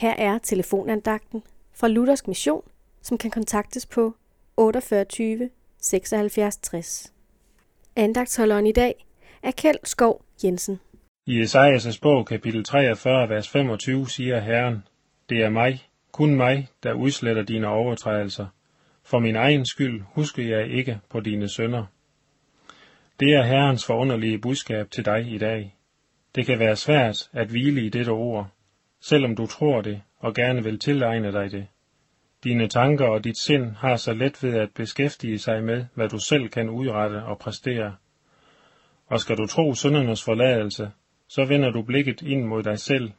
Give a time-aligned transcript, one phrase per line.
[0.00, 1.42] Her er telefonandagten
[1.74, 2.62] fra Luthersk Mission,
[3.02, 4.14] som kan kontaktes på
[4.56, 5.50] 48
[5.82, 7.12] 76 60.
[7.96, 9.06] Andagtholderen i dag
[9.42, 10.80] er Kjeld Skov Jensen.
[11.26, 14.82] I Esajas' bog, kapitel 43, vers 25, siger Herren,
[15.28, 18.46] Det er mig, kun mig, der udsletter dine overtrædelser.
[19.04, 21.84] For min egen skyld husker jeg ikke på dine sønder.
[23.20, 25.76] Det er Herrens forunderlige budskab til dig i dag.
[26.34, 28.50] Det kan være svært at hvile i dette ord,
[29.00, 31.66] selvom du tror det og gerne vil tilegne dig det.
[32.44, 36.18] Dine tanker og dit sind har så let ved at beskæftige sig med, hvad du
[36.18, 37.96] selv kan udrette og præstere.
[39.06, 40.90] Og skal du tro syndernes forladelse,
[41.28, 43.10] så vender du blikket ind mod dig selv,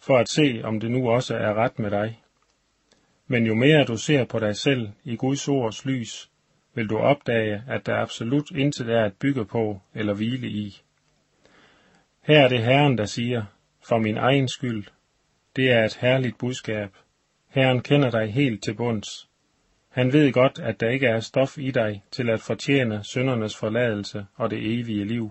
[0.00, 2.22] for at se, om det nu også er ret med dig.
[3.26, 6.30] Men jo mere du ser på dig selv i Guds ords lys,
[6.74, 10.82] vil du opdage, at der absolut intet er at bygge på eller hvile i.
[12.22, 13.44] Her er det Herren, der siger,
[13.84, 14.84] for min egen skyld.
[15.56, 16.88] Det er et herligt budskab.
[17.48, 19.28] Herren kender dig helt til bunds.
[19.88, 24.26] Han ved godt, at der ikke er stof i dig til at fortjene søndernes forladelse
[24.34, 25.30] og det evige liv.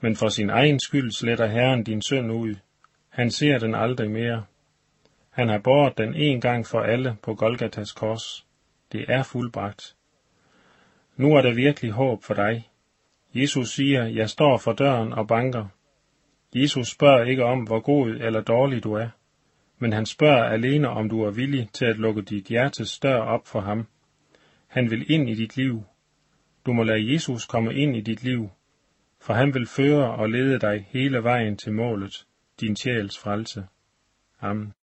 [0.00, 2.54] Men for sin egen skyld sletter Herren din søn ud.
[3.08, 4.44] Han ser den aldrig mere.
[5.30, 8.46] Han har båret den en gang for alle på Golgatas kors.
[8.92, 9.96] Det er fuldbragt.
[11.16, 12.68] Nu er der virkelig håb for dig.
[13.34, 15.66] Jesus siger, jeg står for døren og banker.
[16.54, 19.08] Jesus spørger ikke om, hvor god eller dårlig du er,
[19.78, 23.46] men han spørger alene, om du er villig til at lukke dit hjertes dør op
[23.46, 23.86] for ham.
[24.66, 25.84] Han vil ind i dit liv.
[26.66, 28.50] Du må lade Jesus komme ind i dit liv,
[29.20, 32.26] for han vil føre og lede dig hele vejen til målet,
[32.60, 33.66] din sjæls frelse.
[34.40, 34.74] Amen.